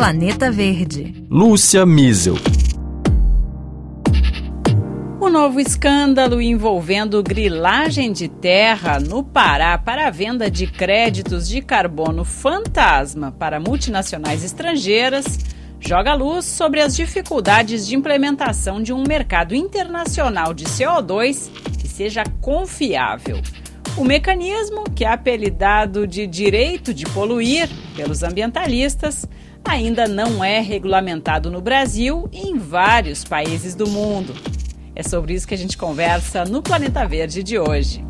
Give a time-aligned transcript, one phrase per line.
[0.00, 1.26] Planeta Verde.
[1.28, 2.34] Lúcia Miesel.
[5.20, 11.60] O novo escândalo envolvendo grilagem de terra no Pará para a venda de créditos de
[11.60, 15.38] carbono fantasma para multinacionais estrangeiras
[15.78, 22.24] joga luz sobre as dificuldades de implementação de um mercado internacional de CO2 que seja
[22.40, 23.38] confiável.
[23.96, 29.26] O mecanismo, que é apelidado de direito de poluir pelos ambientalistas,
[29.64, 34.34] ainda não é regulamentado no Brasil e em vários países do mundo.
[34.94, 38.09] É sobre isso que a gente conversa no Planeta Verde de hoje.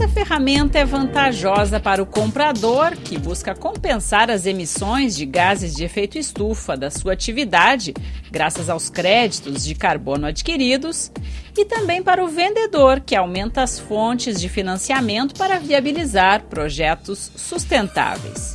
[0.00, 5.84] Essa ferramenta é vantajosa para o comprador que busca compensar as emissões de gases de
[5.84, 7.92] efeito estufa da sua atividade,
[8.30, 11.12] graças aos créditos de carbono adquiridos,
[11.54, 18.54] e também para o vendedor que aumenta as fontes de financiamento para viabilizar projetos sustentáveis.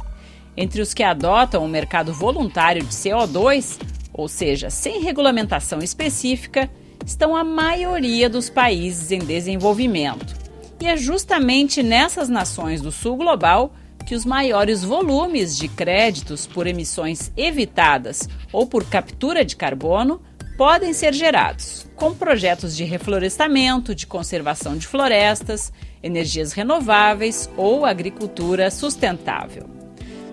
[0.58, 3.78] Entre os que adotam o mercado voluntário de CO2,
[4.12, 6.68] ou seja, sem regulamentação específica,
[7.06, 10.45] estão a maioria dos países em desenvolvimento
[10.86, 13.74] e é justamente nessas nações do sul global
[14.06, 20.22] que os maiores volumes de créditos por emissões evitadas ou por captura de carbono
[20.56, 28.70] podem ser gerados, com projetos de reflorestamento, de conservação de florestas, energias renováveis ou agricultura
[28.70, 29.68] sustentável.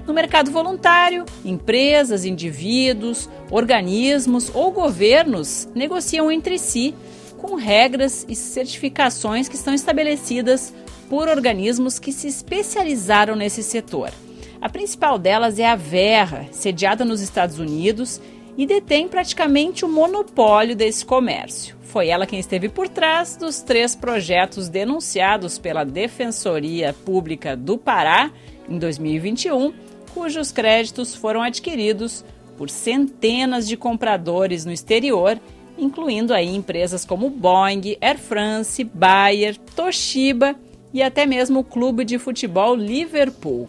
[0.06, 6.94] No mercado voluntário, empresas, indivíduos, organismos ou governos negociam entre si
[7.42, 10.72] com regras e certificações que estão estabelecidas
[11.10, 14.12] por organismos que se especializaram nesse setor.
[14.60, 18.20] A principal delas é a Verra, sediada nos Estados Unidos
[18.56, 21.76] e detém praticamente o monopólio desse comércio.
[21.82, 28.30] Foi ela quem esteve por trás dos três projetos denunciados pela Defensoria Pública do Pará
[28.68, 29.74] em 2021,
[30.14, 32.24] cujos créditos foram adquiridos
[32.56, 35.40] por centenas de compradores no exterior
[35.76, 40.54] incluindo aí empresas como Boeing, Air France, Bayer, Toshiba
[40.92, 43.68] e até mesmo o clube de futebol Liverpool.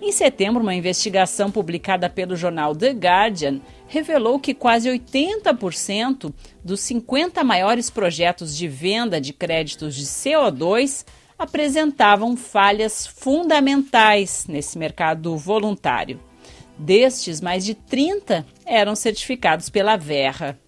[0.00, 6.32] Em setembro, uma investigação publicada pelo jornal The Guardian revelou que quase 80%
[6.64, 11.04] dos 50 maiores projetos de venda de créditos de CO2
[11.38, 16.20] apresentavam falhas fundamentais nesse mercado voluntário.
[16.76, 20.58] Destes, mais de 30 eram certificados pela Verra.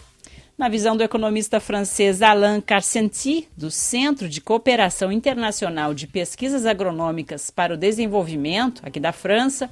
[0.56, 7.50] Na visão do economista francês Alain Carcenti, do Centro de Cooperação Internacional de Pesquisas Agronômicas
[7.50, 9.68] para o Desenvolvimento, aqui da França,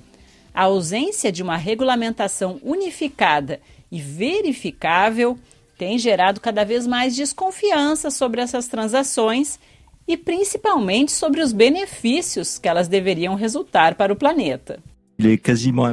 [0.53, 3.61] a ausência de uma regulamentação unificada
[3.93, 5.39] e verificável
[5.79, 9.61] tem gerado cada vez mais desconfiança sobre essas transações
[10.09, 14.81] e principalmente sobre os benefícios que elas deveriam resultar para o planeta.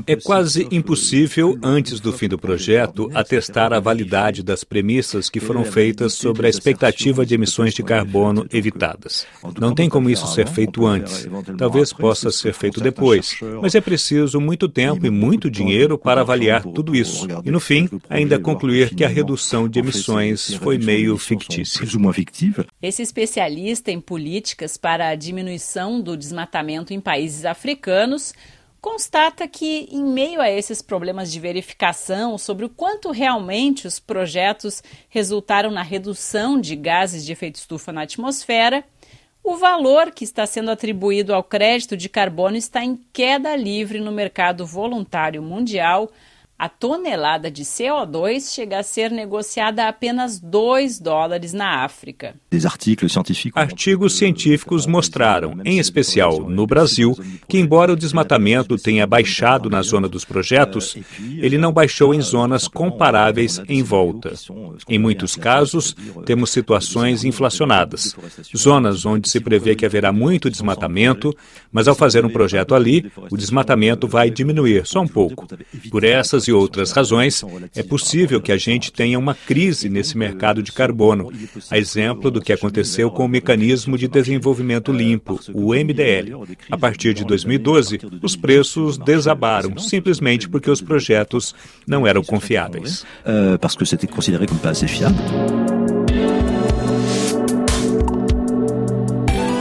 [0.08, 5.64] É quase impossível, antes do fim do projeto, atestar a validade das premissas que foram
[5.64, 9.28] feitas sobre a expectativa de emissões de carbono evitadas.
[9.60, 11.28] Não tem como isso ser feito antes.
[11.58, 16.64] Talvez possa ser feito depois, mas é preciso muito tempo e muito dinheiro para avaliar
[16.64, 17.28] tudo isso.
[17.44, 21.86] E, no fim, ainda concluir que a redução de emissões foi meio fictícia.
[22.82, 28.34] Esse especialista em políticas para a diminuição do desmatamento em países africanos
[28.82, 34.82] constata que, em meio a esses problemas de verificação sobre o quanto realmente os projetos
[35.10, 38.84] resultaram na redução de gases de efeito estufa na atmosfera,
[39.44, 44.12] o valor que está sendo atribuído ao crédito de carbono está em queda livre no
[44.12, 46.12] mercado voluntário mundial
[46.60, 52.36] a tonelada de CO2 chega a ser negociada a apenas 2 dólares na África.
[53.56, 60.10] Artigos científicos mostraram, em especial no Brasil, que embora o desmatamento tenha baixado na zona
[60.10, 60.98] dos projetos,
[61.38, 64.34] ele não baixou em zonas comparáveis em volta.
[64.90, 65.96] Em muitos casos,
[66.26, 68.14] temos situações inflacionadas,
[68.56, 71.34] zonas onde se prevê que haverá muito desmatamento,
[71.72, 75.48] mas ao fazer um projeto ali, o desmatamento vai diminuir só um pouco.
[75.90, 77.44] Por essas e outras razões,
[77.76, 81.32] é possível que a gente tenha uma crise nesse mercado de carbono,
[81.70, 86.44] a exemplo do que aconteceu com o Mecanismo de Desenvolvimento Limpo, o MDL.
[86.70, 91.56] A partir de 2012, os preços desabaram, simplesmente porque os projetos
[91.88, 93.04] não eram confiáveis.
[93.24, 93.58] Uh,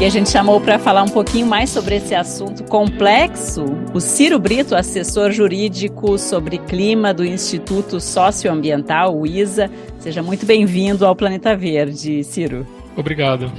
[0.00, 4.38] E a gente chamou para falar um pouquinho mais sobre esse assunto complexo o Ciro
[4.38, 9.68] Brito, assessor jurídico sobre clima do Instituto Socioambiental, o ISA.
[9.98, 12.64] Seja muito bem-vindo ao Planeta Verde, Ciro.
[12.96, 13.50] Obrigado.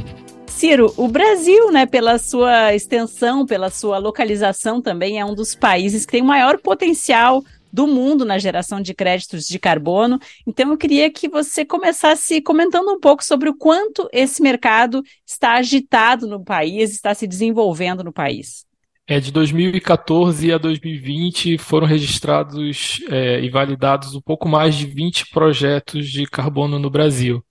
[0.48, 6.06] Ciro, o Brasil, né, pela sua extensão, pela sua localização também, é um dos países
[6.06, 10.20] que tem o maior potencial do mundo na geração de créditos de carbono.
[10.46, 15.54] Então, eu queria que você começasse comentando um pouco sobre o quanto esse mercado está
[15.54, 18.68] agitado no país, está se desenvolvendo no país.
[19.08, 25.32] É, de 2014 a 2020 foram registrados é, e validados um pouco mais de 20
[25.32, 27.44] projetos de carbono no Brasil.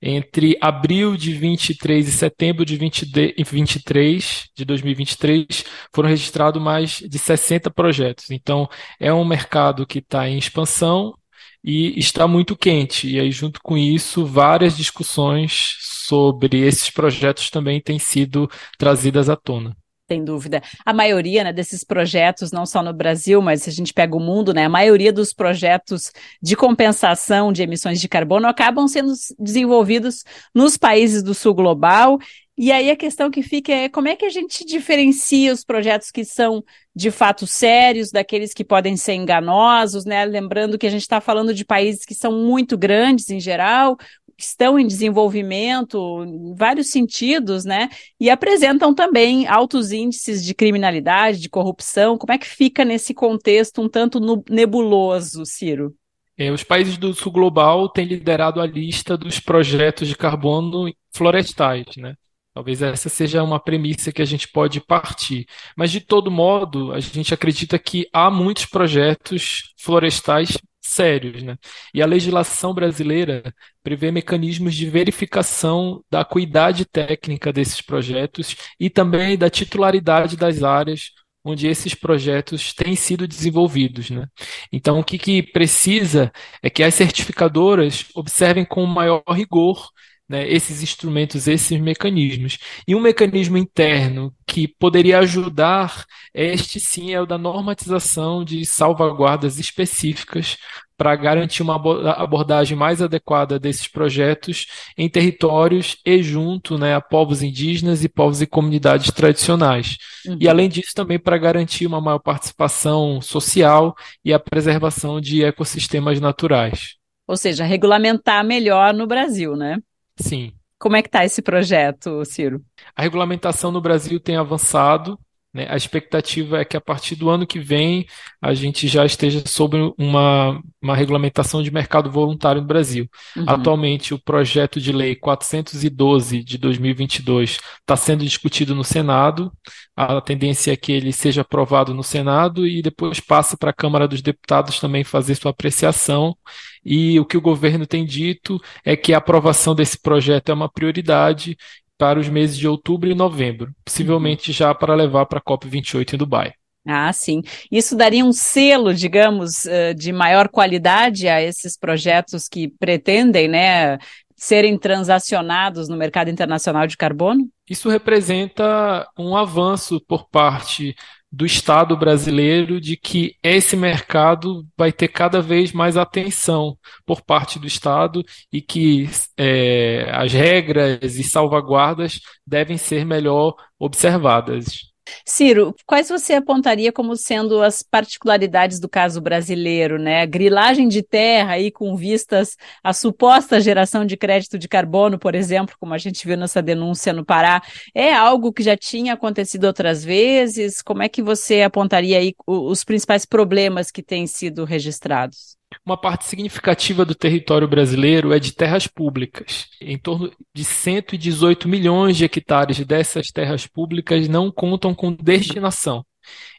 [0.00, 7.70] Entre abril de 23 e setembro de 23 de 2023 foram registrados mais de 60
[7.70, 8.30] projetos.
[8.30, 8.68] Então,
[9.00, 11.14] é um mercado que está em expansão
[11.62, 13.08] e está muito quente.
[13.08, 18.48] E aí, junto com isso, várias discussões sobre esses projetos também têm sido
[18.78, 19.76] trazidas à tona.
[20.10, 20.62] Sem dúvida.
[20.86, 24.20] A maioria né, desses projetos, não só no Brasil, mas se a gente pega o
[24.20, 26.10] mundo, né, a maioria dos projetos
[26.40, 30.24] de compensação de emissões de carbono acabam sendo desenvolvidos
[30.54, 32.18] nos países do sul global.
[32.56, 36.10] E aí a questão que fica é como é que a gente diferencia os projetos
[36.10, 36.64] que são
[36.96, 40.24] de fato sérios daqueles que podem ser enganosos, né?
[40.24, 43.96] Lembrando que a gente está falando de países que são muito grandes em geral,
[44.38, 47.88] estão em desenvolvimento em vários sentidos, né?
[48.20, 52.16] E apresentam também altos índices de criminalidade, de corrupção.
[52.16, 55.94] Como é que fica nesse contexto um tanto nebuloso, Ciro?
[56.38, 61.96] É, os países do sul global têm liderado a lista dos projetos de carbono florestais,
[61.96, 62.14] né?
[62.54, 65.46] Talvez essa seja uma premissa que a gente pode partir.
[65.76, 70.56] Mas, de todo modo, a gente acredita que há muitos projetos florestais
[70.88, 71.42] sérios.
[71.42, 71.56] Né?
[71.92, 73.42] E a legislação brasileira
[73.82, 81.12] prevê mecanismos de verificação da acuidade técnica desses projetos e também da titularidade das áreas
[81.44, 84.10] onde esses projetos têm sido desenvolvidos.
[84.10, 84.26] Né?
[84.72, 86.32] Então, o que, que precisa
[86.62, 89.90] é que as certificadoras observem com maior rigor
[90.28, 92.58] né, esses instrumentos, esses mecanismos.
[92.86, 96.04] E um mecanismo interno que poderia ajudar,
[96.34, 100.58] este sim é o da normatização de salvaguardas específicas
[100.98, 101.76] para garantir uma
[102.20, 104.66] abordagem mais adequada desses projetos
[104.98, 109.96] em territórios e junto né, a povos indígenas e povos e comunidades tradicionais.
[110.26, 110.36] Uhum.
[110.40, 113.94] E, além disso, também para garantir uma maior participação social
[114.24, 116.96] e a preservação de ecossistemas naturais.
[117.28, 119.78] Ou seja, regulamentar melhor no Brasil, né?
[120.20, 120.52] Sim.
[120.78, 122.64] Como é que está esse projeto, Ciro?
[122.94, 125.18] A regulamentação no Brasil tem avançado.
[125.52, 125.66] Né?
[125.70, 128.06] A expectativa é que a partir do ano que vem
[128.40, 133.08] a gente já esteja sobre uma, uma regulamentação de mercado voluntário no Brasil.
[133.36, 133.44] Uhum.
[133.46, 139.50] Atualmente, o projeto de lei 412 de 2022 está sendo discutido no Senado.
[139.96, 144.06] A tendência é que ele seja aprovado no Senado e depois passe para a Câmara
[144.06, 146.36] dos Deputados também fazer sua apreciação
[146.84, 150.70] e o que o governo tem dito é que a aprovação desse projeto é uma
[150.70, 151.56] prioridade
[151.98, 156.16] para os meses de outubro e novembro, possivelmente já para levar para a COP28 em
[156.16, 156.52] Dubai.
[156.86, 157.42] Ah, sim.
[157.70, 163.98] Isso daria um selo, digamos, eh, de maior qualidade a esses projetos que pretendem, né,
[164.38, 167.48] serem transacionados no mercado internacional de carbono?
[167.68, 170.94] Isso representa um avanço por parte
[171.30, 177.58] do Estado brasileiro de que esse mercado vai ter cada vez mais atenção por parte
[177.58, 184.88] do Estado e que é, as regras e salvaguardas devem ser melhor observadas.
[185.24, 190.26] Ciro, quais você apontaria como sendo as particularidades do caso brasileiro, né?
[190.26, 195.76] Grilagem de terra aí com vistas à suposta geração de crédito de carbono, por exemplo,
[195.78, 197.62] como a gente viu nessa denúncia no Pará,
[197.94, 200.82] é algo que já tinha acontecido outras vezes?
[200.82, 205.57] Como é que você apontaria aí os principais problemas que têm sido registrados?
[205.84, 209.68] Uma parte significativa do território brasileiro é de terras públicas.
[209.80, 216.04] Em torno de 118 milhões de hectares dessas terras públicas não contam com destinação.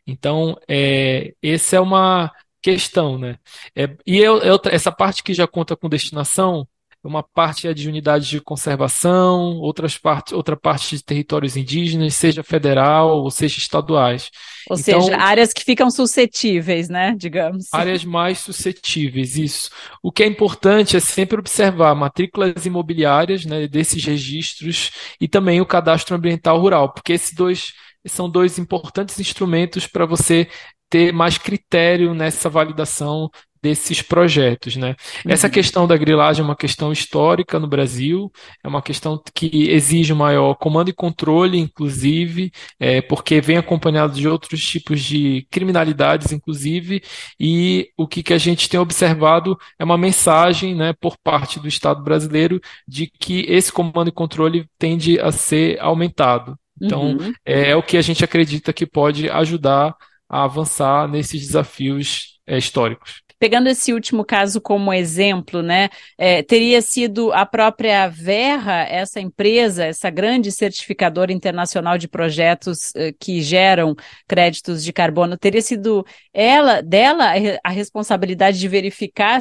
[0.05, 3.37] Então, é, essa é uma questão, né?
[3.75, 6.67] É, e eu, eu, essa parte que já conta com destinação
[7.03, 12.43] uma parte é de unidades de conservação, outras parte, outra parte de territórios indígenas, seja
[12.43, 14.29] federal ou seja estaduais.
[14.69, 17.67] Ou então, seja, áreas que ficam suscetíveis, né, digamos.
[17.73, 19.69] Áreas mais suscetíveis, isso.
[20.03, 24.91] O que é importante é sempre observar matrículas imobiliárias né, desses registros
[25.21, 27.73] e também o cadastro ambiental rural, porque esses dois
[28.05, 30.47] são dois importantes instrumentos para você
[30.89, 33.29] ter mais critério nessa validação
[33.61, 34.95] desses projetos, né?
[35.25, 35.31] Uhum.
[35.31, 38.31] Essa questão da grilagem é uma questão histórica no Brasil,
[38.63, 44.27] é uma questão que exige maior comando e controle, inclusive, é, porque vem acompanhado de
[44.27, 47.01] outros tipos de criminalidades, inclusive,
[47.39, 51.67] e o que, que a gente tem observado é uma mensagem, né, por parte do
[51.67, 56.57] Estado brasileiro de que esse comando e controle tende a ser aumentado.
[56.81, 57.33] Então, uhum.
[57.45, 59.93] é, é o que a gente acredita que pode ajudar
[60.29, 63.21] a avançar nesses desafios é, históricos.
[63.39, 69.85] Pegando esse último caso como exemplo, né, é, teria sido a própria Verra, essa empresa,
[69.85, 73.95] essa grande certificadora internacional de projetos é, que geram
[74.27, 77.31] créditos de carbono, teria sido ela, dela,
[77.63, 79.39] a responsabilidade de verificar,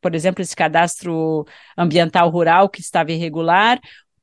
[0.00, 3.80] por exemplo, esse cadastro ambiental rural que estava irregular.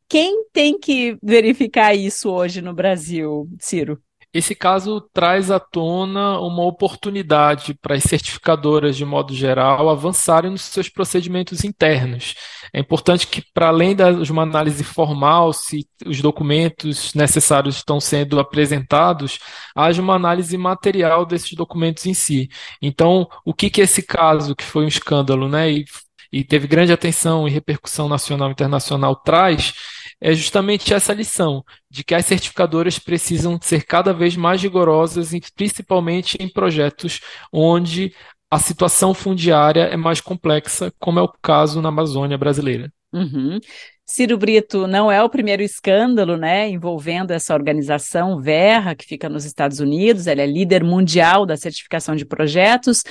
[0.07, 4.01] Quem tem que verificar isso hoje no Brasil, Ciro?
[4.37, 10.61] Esse caso traz à tona uma oportunidade para as certificadoras, de modo geral, avançarem nos
[10.61, 12.35] seus procedimentos internos.
[12.71, 18.39] É importante que, para além de uma análise formal, se os documentos necessários estão sendo
[18.39, 19.39] apresentados,
[19.75, 22.47] haja uma análise material desses documentos em si.
[22.79, 25.85] Então, o que, que esse caso, que foi um escândalo, né, e,
[26.31, 29.73] e teve grande atenção e repercussão nacional e internacional, traz
[30.19, 36.37] é justamente essa lição de que as certificadoras precisam ser cada vez mais rigorosas, principalmente
[36.41, 37.21] em projetos
[37.51, 38.13] onde
[38.49, 42.91] a situação fundiária é mais complexa, como é o caso na Amazônia brasileira.
[43.13, 43.59] Uhum.
[44.05, 49.43] Ciro Brito não é o primeiro escândalo, né, envolvendo essa organização Verra, que fica nos
[49.43, 50.27] Estados Unidos.
[50.27, 53.03] Ela é líder mundial da certificação de projetos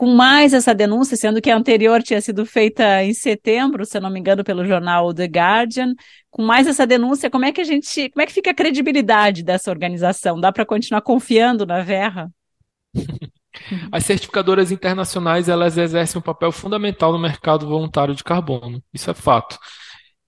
[0.00, 4.08] com mais essa denúncia, sendo que a anterior tinha sido feita em setembro, se não
[4.08, 5.92] me engano, pelo jornal The Guardian,
[6.30, 9.42] com mais essa denúncia, como é que a gente, como é que fica a credibilidade
[9.42, 10.40] dessa organização?
[10.40, 12.30] Dá para continuar confiando na Verra?
[13.92, 19.14] As certificadoras internacionais, elas exercem um papel fundamental no mercado voluntário de carbono, isso é
[19.14, 19.58] fato.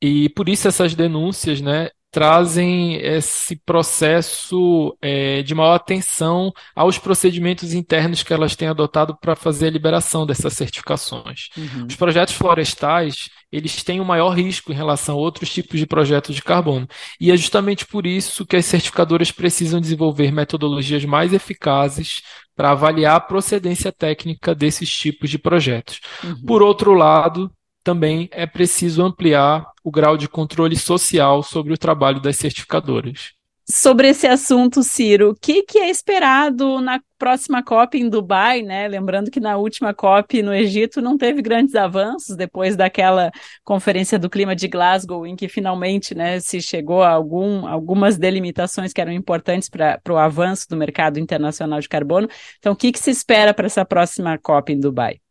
[0.03, 7.73] E por isso essas denúncias, né, trazem esse processo é, de maior atenção aos procedimentos
[7.73, 11.49] internos que elas têm adotado para fazer a liberação dessas certificações.
[11.57, 11.87] Uhum.
[11.89, 16.37] Os projetos florestais, eles têm um maior risco em relação a outros tipos de projetos
[16.37, 16.87] de carbono.
[17.19, 22.21] E é justamente por isso que as certificadoras precisam desenvolver metodologias mais eficazes
[22.55, 25.99] para avaliar a procedência técnica desses tipos de projetos.
[26.23, 26.45] Uhum.
[26.45, 27.51] Por outro lado,
[27.83, 33.33] também é preciso ampliar o grau de controle social sobre o trabalho das certificadoras.
[33.71, 38.89] Sobre esse assunto, Ciro, o que, que, é esperado na próxima COP em Dubai, né?
[38.89, 43.31] Lembrando que na última COP no Egito não teve grandes avanços depois daquela
[43.63, 48.93] conferência do clima de Glasgow, em que finalmente né, se chegou a algum, algumas delimitações
[48.93, 52.29] que eram importantes para o avanço do mercado internacional de carbono.
[52.59, 55.22] Então, o que, que se espera para essa próxima COP em Dubai?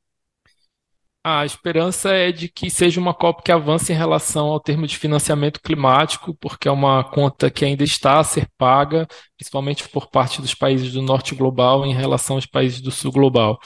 [1.23, 4.97] A esperança é de que seja uma COP que avance em relação ao termo de
[4.97, 10.41] financiamento climático, porque é uma conta que ainda está a ser paga, principalmente por parte
[10.41, 13.59] dos países do norte global em relação aos países do sul global.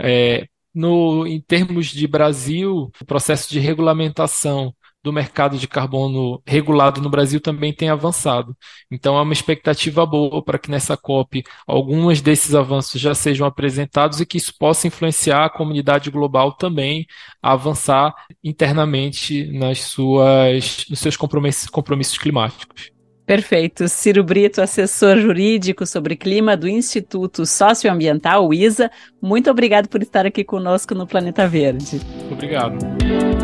[0.00, 6.98] É, no, em termos de Brasil, o processo de regulamentação do mercado de carbono regulado
[7.02, 8.56] no Brasil também tem avançado.
[8.90, 14.18] Então, é uma expectativa boa para que nessa COP alguns desses avanços já sejam apresentados
[14.18, 17.06] e que isso possa influenciar a comunidade global também
[17.42, 22.90] a avançar internamente nas suas, nos seus compromissos, compromissos climáticos.
[23.26, 23.86] Perfeito.
[23.88, 30.44] Ciro Brito, assessor jurídico sobre clima do Instituto Socioambiental, ISA, muito obrigado por estar aqui
[30.44, 32.00] conosco no Planeta Verde.
[32.30, 33.43] Obrigado.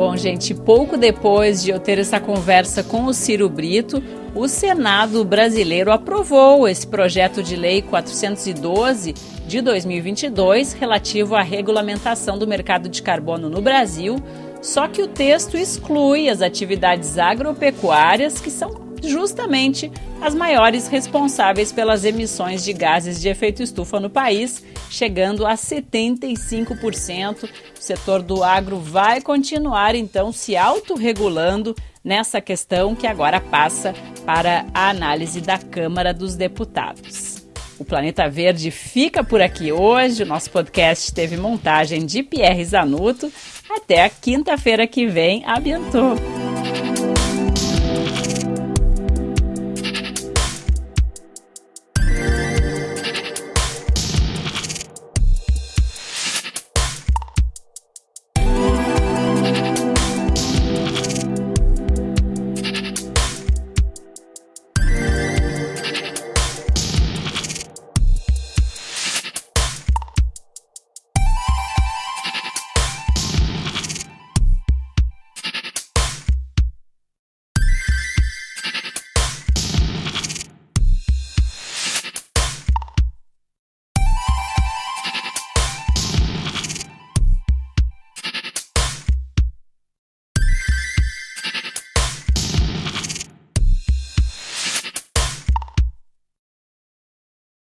[0.00, 4.02] Bom, gente, pouco depois de eu ter essa conversa com o Ciro Brito,
[4.34, 9.12] o Senado brasileiro aprovou esse projeto de lei 412
[9.46, 14.16] de 2022 relativo à regulamentação do mercado de carbono no Brasil.
[14.62, 18.70] Só que o texto exclui as atividades agropecuárias, que são
[19.02, 19.90] justamente
[20.20, 27.44] as maiores responsáveis pelas emissões de gases de efeito estufa no país, chegando a 75%.
[27.44, 34.66] O setor do agro vai continuar então se autorregulando nessa questão que agora passa para
[34.72, 37.40] a análise da Câmara dos Deputados.
[37.78, 40.22] O Planeta Verde fica por aqui hoje.
[40.22, 43.32] O nosso podcast teve montagem de Pierre Zanuto.
[43.70, 45.42] Até a quinta-feira que vem.
[45.46, 46.39] Abiantou!